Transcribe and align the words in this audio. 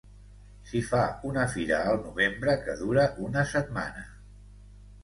S'hi 0.69 0.79
fa 0.87 1.01
una 1.31 1.43
fira 1.57 1.83
al 1.91 2.01
novembre 2.07 2.57
que 2.65 2.77
dura 2.83 3.05
una 3.29 3.47
setmana. 3.55 4.07